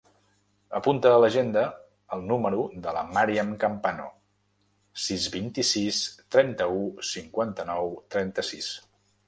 [0.77, 1.65] Apunta a l'agenda
[2.17, 4.09] el número de la Màriam Campano:
[5.05, 6.01] sis, vint-i-sis,
[6.39, 8.73] trenta-u, cinquanta-nou, trenta-sis.